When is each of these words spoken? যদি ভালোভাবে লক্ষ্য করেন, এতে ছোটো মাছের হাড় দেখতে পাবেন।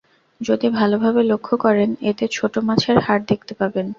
যদি 0.41 0.67
ভালোভাবে 0.71 1.21
লক্ষ্য 1.23 1.55
করেন, 1.57 1.89
এতে 2.09 2.25
ছোটো 2.31 2.59
মাছের 2.61 2.97
হাড় 2.99 3.23
দেখতে 3.31 3.53
পাবেন। 3.59 3.85